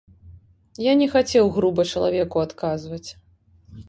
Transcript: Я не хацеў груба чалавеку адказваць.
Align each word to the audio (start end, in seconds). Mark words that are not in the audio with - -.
Я 0.85 0.93
не 1.01 1.07
хацеў 1.15 1.51
груба 1.57 1.85
чалавеку 1.97 2.41
адказваць. 2.47 3.07